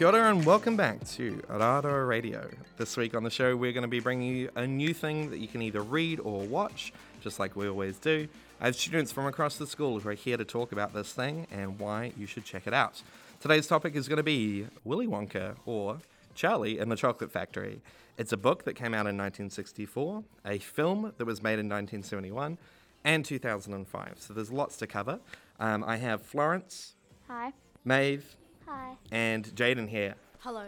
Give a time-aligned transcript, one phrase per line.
[0.00, 2.48] Kia ora and welcome back to Raroa Radio.
[2.78, 5.40] This week on the show, we're going to be bringing you a new thing that
[5.40, 8.26] you can either read or watch, just like we always do.
[8.62, 11.46] I have students from across the school who are here to talk about this thing
[11.50, 13.02] and why you should check it out.
[13.40, 15.98] Today's topic is going to be Willy Wonka or
[16.34, 17.82] Charlie and the Chocolate Factory.
[18.16, 22.56] It's a book that came out in 1964, a film that was made in 1971,
[23.04, 24.14] and 2005.
[24.16, 25.20] So there's lots to cover.
[25.58, 26.94] Um, I have Florence,
[27.28, 27.52] Hi.
[27.84, 28.34] Maeve,
[28.70, 28.96] Hi.
[29.10, 30.64] and Jaden here Hello.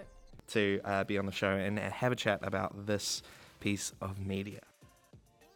[0.49, 3.23] to uh, be on the show and have a chat about this
[3.61, 4.61] piece of media.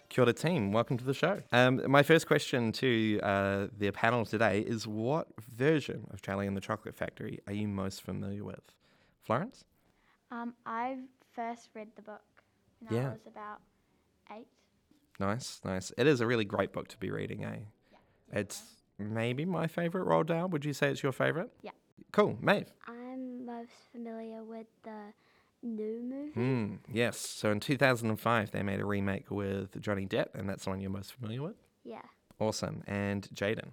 [0.08, 1.42] Kia ora team, welcome to the show.
[1.50, 6.56] Um, my first question to uh, the panel today is what version of Charlie and
[6.56, 8.60] the Chocolate Factory are you most familiar with?
[9.22, 9.64] Florence?
[10.30, 10.98] Um, I
[11.34, 12.22] first read the book
[12.80, 13.08] when Yeah.
[13.08, 13.60] I was about
[14.32, 14.46] eight.
[15.18, 15.92] Nice, nice.
[15.98, 17.56] It is a really great book to be reading, eh?
[18.32, 18.62] It's
[18.98, 20.48] maybe my favourite Roald Dahl.
[20.48, 21.48] Would you say it's your favourite?
[21.62, 21.70] Yeah.
[22.12, 22.72] Cool, Maeve.
[22.86, 25.12] I'm most familiar with the
[25.62, 26.32] new movie.
[26.32, 27.18] Hmm, yes.
[27.18, 30.90] So in 2005, they made a remake with Johnny Depp, and that's the one you're
[30.90, 31.56] most familiar with?
[31.84, 32.02] Yeah.
[32.38, 32.82] Awesome.
[32.86, 33.70] And Jaden?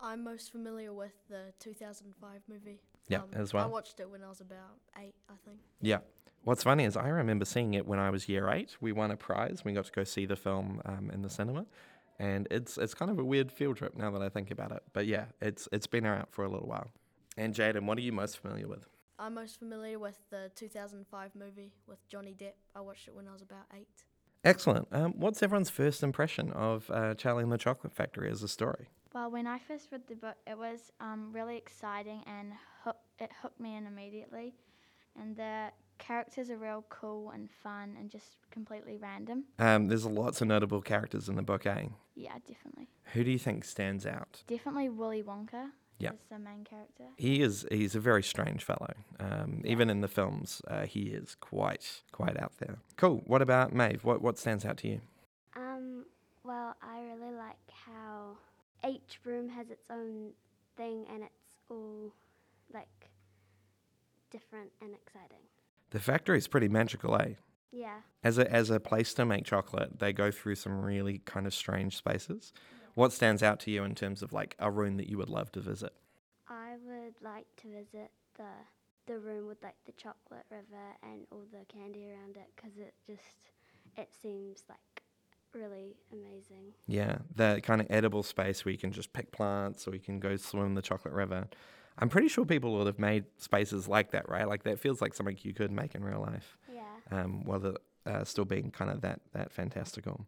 [0.00, 2.80] I'm most familiar with the 2005 movie.
[3.08, 3.64] Yeah, as well.
[3.64, 5.58] I watched it when I was about eight, I think.
[5.80, 5.98] Yeah.
[6.44, 8.76] What's funny is I remember seeing it when I was year eight.
[8.80, 9.62] We won a prize.
[9.64, 11.66] We got to go see the film um, in the cinema,
[12.20, 14.82] and it's it's kind of a weird field trip now that I think about it.
[14.92, 16.90] But yeah, it's it's been out for a little while.
[17.36, 18.86] And Jaden, what are you most familiar with?
[19.18, 22.52] I'm most familiar with the 2005 movie with Johnny Depp.
[22.74, 23.88] I watched it when I was about eight.
[24.44, 24.88] Excellent.
[24.92, 28.88] Um, what's everyone's first impression of uh, Charlie and the Chocolate Factory as a story?
[29.14, 32.52] Well, when I first read the book, it was um, really exciting and
[32.84, 34.54] hook, it hooked me in immediately.
[35.18, 39.44] And the characters are real cool and fun and just completely random.
[39.58, 41.86] Um, there's lots of notable characters in the book, eh?
[42.14, 42.88] Yeah, definitely.
[43.14, 44.42] Who do you think stands out?
[44.46, 46.10] Definitely Willy Wonka Yeah.
[46.30, 47.04] the main character.
[47.16, 48.92] He is he's a very strange fellow.
[49.18, 52.78] Um, Even in the films, uh, he is quite quite out there.
[52.96, 53.22] Cool.
[53.26, 54.04] What about Maeve?
[54.04, 55.00] What what stands out to you?
[55.56, 56.04] Um,
[56.44, 58.36] well, I really like how
[58.86, 60.32] each room has its own
[60.76, 62.12] thing and it's all
[62.74, 63.08] like
[64.30, 65.38] different and exciting.
[65.90, 67.34] The factory is pretty magical, eh?
[67.72, 68.00] Yeah.
[68.22, 71.54] As a as a place to make chocolate, they go through some really kind of
[71.54, 72.52] strange spaces.
[72.96, 75.52] What stands out to you in terms of like a room that you would love
[75.52, 75.92] to visit?
[76.48, 78.50] I would like to visit the
[79.06, 82.94] the room with like the chocolate river and all the candy around it because it
[83.06, 83.52] just
[83.96, 85.02] it seems like
[85.54, 86.74] really amazing.
[86.86, 90.20] Yeah, the kind of edible space where you can just pick plants or you can
[90.20, 91.48] go swim the chocolate river.
[91.98, 94.46] I'm pretty sure people would have made spaces like that, right?
[94.46, 96.56] Like that feels like something you could make in real life.
[96.68, 97.00] Yeah.
[97.10, 100.26] um, while the, uh, still being kind of that that fantastical.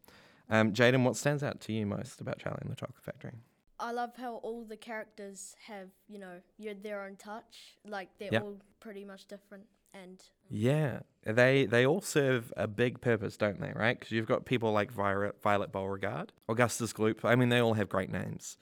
[0.50, 3.32] Um, Jaden, what stands out to you most about Charlie and the Chocolate Factory?
[3.81, 7.76] I love how all the characters have, you know, your their own touch.
[7.86, 8.42] Like they're Yep.
[8.42, 9.66] all pretty much different.
[9.94, 13.72] And Yeah, they they all serve a big purpose, don't they?
[13.75, 13.98] Right?
[13.98, 17.25] Because you've got people like Violet, Violet Beauregarde, Augustus Gloop.
[17.25, 18.56] I mean, they all have great names.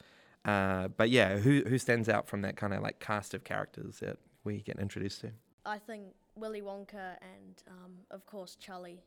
[0.44, 3.98] Uh, but yeah, who who stands out from that kind of like cast of characters
[4.00, 5.32] that we get introduced to?
[5.64, 9.00] I think Willy Wonka and, um, of course, Charlie.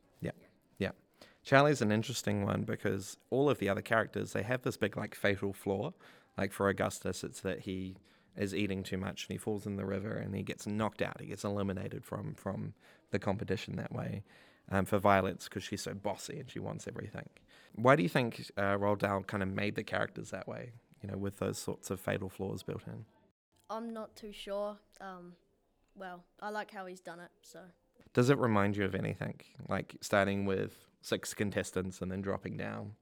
[1.42, 5.14] Charlie's an interesting one because all of the other characters they have this big like
[5.14, 5.92] fatal flaw.
[6.36, 7.96] Like for Augustus, it's that he
[8.36, 11.20] is eating too much and he falls in the river and he gets knocked out.
[11.20, 12.74] He gets eliminated from from
[13.10, 14.22] the competition that way.
[14.72, 17.28] Um, for Violet's because she's so bossy and she wants everything.
[17.74, 20.72] Why do you think uh, Roald Dahl kind of made the characters that way?
[21.02, 23.04] You know, with those sorts of fatal flaws built in.
[23.68, 24.76] I'm not too sure.
[25.00, 25.32] Um,
[25.96, 27.30] well, I like how he's done it.
[27.42, 27.60] So
[28.12, 29.40] Does it remind you of anything?
[29.68, 32.92] Like starting with six contestants and then dropping down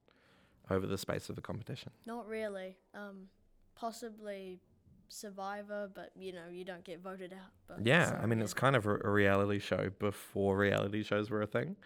[0.71, 1.91] over the space of the competition.
[2.07, 2.77] not really.
[2.95, 3.29] Um,
[3.75, 4.61] possibly
[5.09, 7.51] Survivor, but you know you don't get voted out.
[7.67, 11.31] But Yeah, so, I mean, it's kind of a, a reality show before reality shows
[11.31, 11.77] were a thing.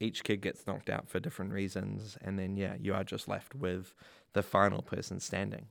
[0.00, 3.56] Each kid gets knocked out for different reasons, and then, yeah, you are just left
[3.56, 3.94] with
[4.32, 5.66] the final person standing.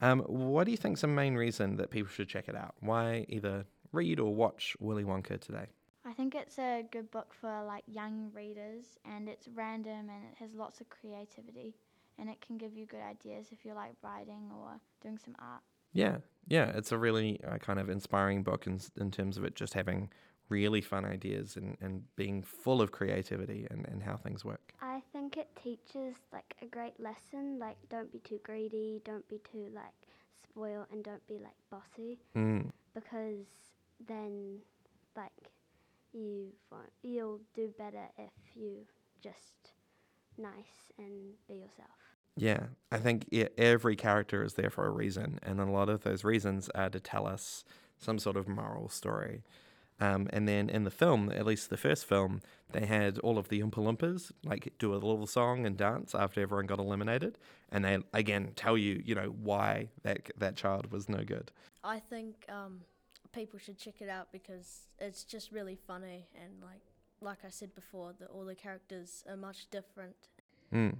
[0.00, 2.74] Um, what do you think's the main reason that people should check it out?
[2.80, 5.66] Why either read or watch Willy Wonka today?
[6.12, 10.36] I think it's a good book for like young readers and it's random and it
[10.40, 11.74] has lots of creativity
[12.18, 15.62] and it can give you good ideas if you like writing or doing some art.
[15.94, 19.54] Yeah, yeah, it's a really uh, kind of inspiring book in, in terms of it
[19.54, 20.10] just having
[20.50, 24.74] really fun ideas and, and being full of creativity and, and how things work.
[24.82, 27.58] I think it teaches like a great lesson.
[27.58, 29.00] Like, don't be too greedy.
[29.02, 29.94] Don't be too like
[30.44, 32.18] spoiled, and don't be like bossy.
[32.36, 32.70] Mm.
[32.92, 33.46] Because
[34.06, 34.58] then,
[35.16, 35.32] like,
[36.12, 38.86] you won't, you'll do better if you
[39.22, 39.72] just
[40.38, 41.90] nice and be yourself.
[42.36, 43.28] Yeah, I think
[43.58, 47.00] every character is there for a reason, and a lot of those reasons are to
[47.00, 47.64] tell us
[47.98, 49.42] some sort of moral story.
[50.00, 52.40] Um, and then in the film, at least the first film,
[52.72, 56.40] they had all of the Oompa Loompas like do a little song and dance after
[56.40, 57.38] everyone got eliminated,
[57.70, 61.52] and they again tell you, you know, why that that child was no good.
[61.84, 62.80] I think um,
[63.32, 66.82] people should check it out because it's just really funny and like
[67.22, 70.16] like I said before, the, all the characters are much different.
[70.74, 70.96] Mm.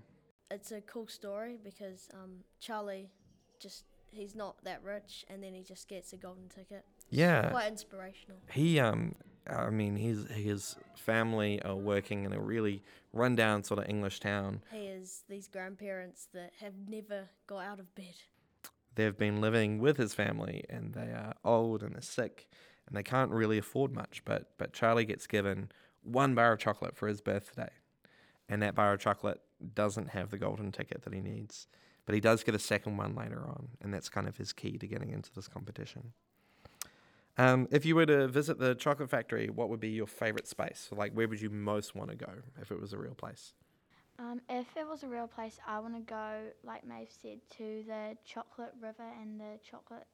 [0.51, 3.11] It's a cool story because um, Charlie
[3.59, 6.85] just he's not that rich and then he just gets a golden ticket.
[7.11, 8.39] Yeah, Quite inspirational.
[8.53, 9.15] he um,
[9.47, 12.83] I mean, his his family are working in a really
[13.13, 14.63] rundown sort of English town.
[14.71, 18.15] He has these grandparents that have never got out of bed.
[18.95, 22.49] They've been living with his family and they are old and they're sick
[22.87, 25.71] and they can't really afford much but but Charlie gets given
[26.03, 27.71] one bar of chocolate for his birthday
[28.49, 29.41] and that bar of chocolate
[29.75, 31.67] doesn't have the golden ticket that he needs
[32.05, 34.79] but he does get a second one later on and that's kind of his key
[34.79, 36.13] to getting into this competition.
[37.39, 40.91] Um, if you were to visit the chocolate factory what would be your favorite space?
[40.93, 43.55] Like where would you most want to go if it was a real place
[44.23, 47.83] Um, if it was a real place, I want to go, like Maeve said, to
[47.87, 50.07] the chocolate river and the chocolate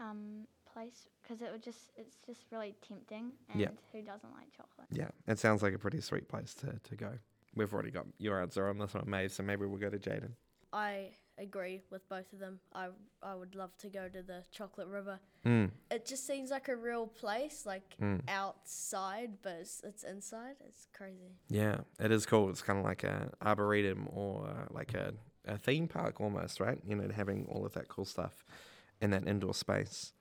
[0.00, 3.30] um, place because it would just it's just really tempting.
[3.50, 3.68] And Yeah.
[3.92, 4.88] who doesn't like chocolate?
[4.90, 7.12] yeah it sounds like a pretty sweet place to, to go
[7.54, 10.32] we've already got your answer on this one Maeve so maybe we'll go to Jaden
[10.72, 12.60] I agree with both of them.
[12.74, 12.88] I
[13.22, 15.18] I would love to go to the Chocolate River.
[15.44, 15.70] mm.
[15.90, 18.20] It just seems like a real place, like Mm.
[18.28, 20.56] outside, but it's, it's inside.
[20.66, 21.32] It's crazy.
[21.48, 22.50] Yeah, it is cool.
[22.50, 25.14] It's kind of like a arboretum or uh, like a,
[25.46, 26.78] a theme park almost, right?
[26.86, 28.44] You know, having all of that cool stuff
[29.00, 30.12] in that indoor space.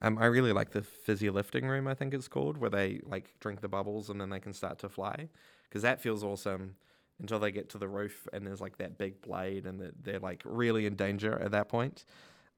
[0.00, 1.86] Um, I really like the fizzy lifting room.
[1.86, 4.78] I think it's called, where they like drink the bubbles and then they can start
[4.80, 5.28] to fly,
[5.68, 6.74] because that feels awesome
[7.22, 10.18] until they get to the roof and there's like that big blade and they're, they're
[10.18, 12.04] like really in danger at that point.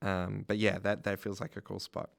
[0.02, 2.11] Um, but yeah, that that feels like a cool spot.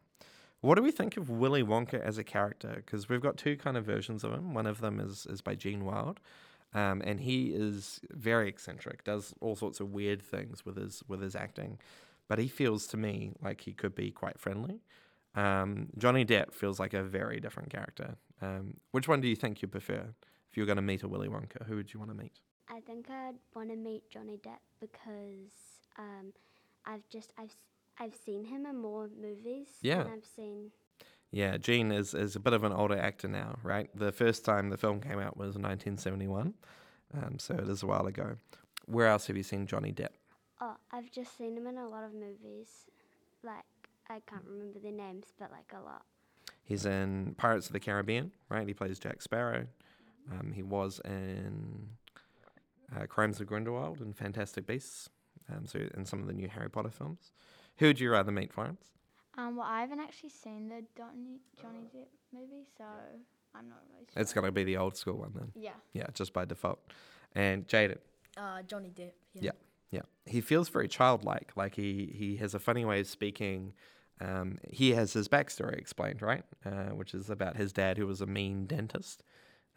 [0.61, 2.73] What do we think of Willy Wonka as a character?
[2.77, 4.53] Because we've got two kind of versions of him.
[4.53, 6.19] One of them is is by Gene Wilder,
[6.73, 9.03] um, and he is very eccentric.
[9.03, 11.77] Does all sorts of weird things with his with his acting,
[12.27, 14.81] but he feels to me like he could be quite friendly.
[15.35, 18.15] Um, Johnny Depp feels like a very different character.
[18.41, 20.13] Um, which one do you think you prefer?
[20.55, 22.39] If you were going to meet a Willy Wonka, who would you want to meet?
[22.69, 25.51] I think I'd want to meet Johnny Depp because
[25.99, 26.31] um,
[26.85, 27.53] I've just I've
[27.99, 29.67] I've seen him in more movies.
[29.81, 30.03] Yeah.
[30.03, 30.71] than I've seen.
[31.29, 33.89] Yeah, Gene is, is a bit of an older actor now, right?
[33.93, 36.53] The first time the film came out was 1971,
[37.15, 38.37] um, so it is a while ago.
[38.85, 40.13] Where else have you seen Johnny Depp?
[40.61, 42.69] Oh, I've just seen him in a lot of movies.
[43.43, 43.65] Like
[44.09, 46.03] I can't remember their names, but like a lot.
[46.63, 48.65] He's in Pirates of the Caribbean, right?
[48.65, 49.67] He plays Jack Sparrow.
[50.31, 51.89] Um, he was in
[52.95, 55.09] uh, Crimes of Grindelwald and Fantastic Beasts,
[55.53, 57.31] um, so in some of the new Harry Potter films.
[57.77, 58.85] Who would you rather meet, Florence?
[59.37, 62.85] Um, well, I haven't actually seen the Johnny Johnny Depp movie, so
[63.53, 64.21] I'm not really sure.
[64.21, 65.51] It's going to be the old school one then.
[65.55, 65.71] yeah.
[65.93, 66.79] Yeah, just by default.
[67.33, 67.97] And Jaden.
[68.37, 69.11] Uh, Johnny Depp.
[69.33, 69.41] Yeah.
[69.43, 69.51] Yeah.
[69.91, 71.51] Yeah, he feels very childlike.
[71.55, 73.73] Like he he has a funny way of speaking.
[74.19, 76.43] Um, he has his backstory explained, right?
[76.65, 79.23] Uh, which is about his dad, who was a mean dentist,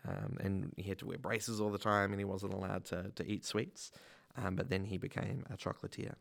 [0.09, 3.13] um, and he had to wear braces all the time, and he wasn't allowed to
[3.15, 3.93] to eat sweets.
[4.37, 6.15] Um, but then he became a chocolatier.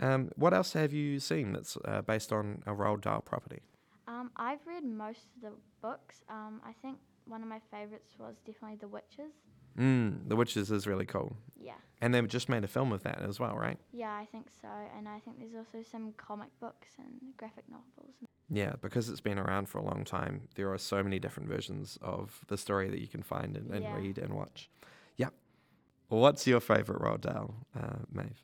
[0.00, 3.62] Um, what else have you seen that's uh, based on a Roald Dahl property?
[4.08, 6.22] Um, I've read most of the books.
[6.28, 9.32] Um, I think one of my favorites was definitely The Witches.
[9.78, 11.74] Mm, the Witches is really cool, Yeah.
[12.00, 13.78] and they've just made a film of that as well, right?
[13.92, 14.68] Yeah, I think so.
[14.96, 18.14] And I think there's also some comic books and graphic novels.
[18.50, 21.98] Yeah, because it's been around for a long time, there are so many different versions
[22.02, 23.96] of the story that you can find and, and Yeah.
[23.96, 24.68] read and watch.
[25.16, 25.30] Yeah.
[26.08, 28.42] What's your favourite Roald Dahl, uh, Maeve?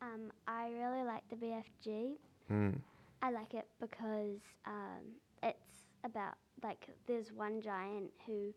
[0.00, 2.16] Um, I really like the BFG.
[2.50, 2.80] Mm.
[3.22, 5.02] I like it because um,
[5.42, 8.54] it's about like there's one giant who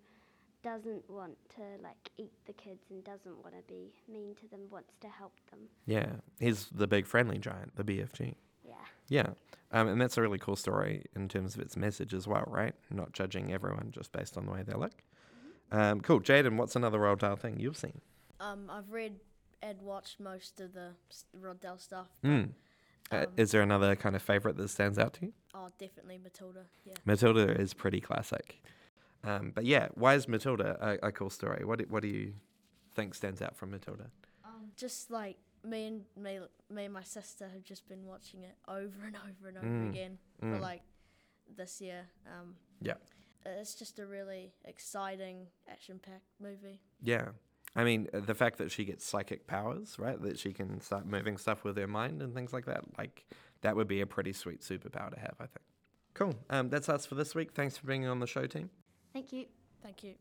[0.64, 4.62] doesn't want to like eat the kids and doesn't want to be mean to them,
[4.70, 5.60] wants to help them.
[5.86, 6.08] Yeah,
[6.40, 8.36] he's the big friendly giant, the BFG.
[8.66, 8.76] Yeah.
[9.10, 9.28] Yeah,
[9.72, 12.74] um, and that's a really cool story in terms of its message as well, right?
[12.90, 14.94] Not judging everyone just based on the way they look.
[15.72, 16.56] Um, cool, Jaden.
[16.58, 18.00] What's another Roald Dahl thing you've seen?
[18.40, 19.16] Um, I've read
[19.62, 22.08] and watched most of the s- Rod Dahl stuff.
[22.22, 22.50] but, Mm.
[23.12, 25.34] Uh, um, is there another kind of favourite that stands out to you?
[25.54, 26.66] oh, definitely Matilda.
[26.86, 26.94] Yeah.
[27.06, 28.62] Matilda is pretty classic.
[29.24, 31.64] Um, but yeah, why is Matilda a, a cool story?
[31.66, 32.34] What do, what do you
[32.96, 34.10] think stands out from Matilda?
[34.44, 36.40] Um, just like me and me,
[36.70, 39.90] me and my sister have just been watching it over and over and over Mm,
[39.90, 40.62] again for mm.
[40.62, 40.82] like
[41.56, 42.08] this year.
[42.28, 42.96] Um, Yeah.
[43.46, 46.80] It's just a really exciting, action-packed movie.
[47.02, 47.30] Yeah.
[47.76, 50.22] I mean, the fact that she gets psychic powers, right?
[50.22, 53.26] That she can start moving stuff with her mind and things like that, like,
[53.62, 55.66] that would be a pretty sweet superpower to have, I think.
[56.14, 56.36] Cool.
[56.50, 57.52] Um, that's us for this week.
[57.54, 58.70] Thanks for being on the show, team.
[59.14, 59.46] Thank you.
[59.84, 60.14] Thank you.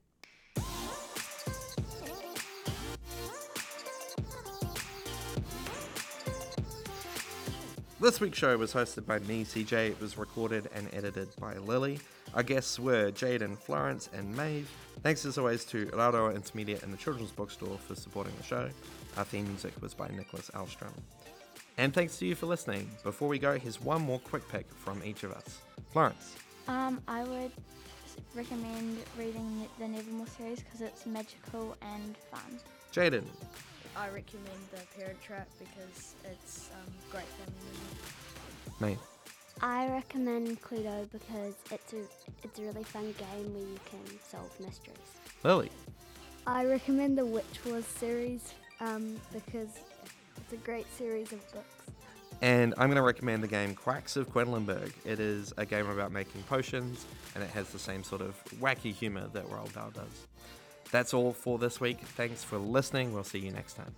[8.01, 9.91] This week's show was hosted by me, CJ.
[9.91, 12.01] It was recorded and edited by Lily.
[12.35, 14.69] Our guests were Jaden, Florence, and Maeve.
[15.05, 18.69] Thanks as always to Raroa Intermediate and the Children's Bookstore for supporting the show.
[19.17, 20.93] Our theme music was by Nicholas Alstrom.
[21.79, 22.91] And thanks to you for listening.
[23.05, 25.61] Before we go, here's one more quick pick from each of us.
[25.93, 26.35] Florence.
[26.69, 27.53] Um, I would s-
[28.35, 32.59] recommend reading the Nevermore series because it's magical and fun.
[32.93, 33.25] Jaden.
[33.97, 37.55] I recommend the Parent Trap because it's um, great family
[38.81, 38.81] movie.
[38.81, 38.99] Maeve.
[39.61, 42.03] I recommend Cluedo because it's a
[42.43, 44.97] it's a really fun game where you can solve mysteries.
[45.45, 45.71] Lily.
[46.47, 49.69] I recommend the Witch Wars series um, because
[50.37, 51.82] it's a great series of books.
[52.43, 54.93] And I'm going to recommend the game Quacks of Quedlinburg.
[55.05, 57.07] It is a game about making potions,
[57.37, 60.27] and it has the same sort of wacky humor that Roald Dahl does.
[60.91, 62.01] That's all for this week.
[62.01, 63.15] Thanks for listening.
[63.15, 63.95] We'll see you next time.